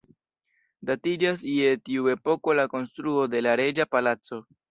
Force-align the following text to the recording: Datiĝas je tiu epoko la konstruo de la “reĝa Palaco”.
Datiĝas 0.89 1.43
je 1.57 1.75
tiu 1.89 2.09
epoko 2.15 2.57
la 2.61 2.67
konstruo 2.73 3.29
de 3.35 3.45
la 3.49 3.55
“reĝa 3.65 3.89
Palaco”. 3.97 4.43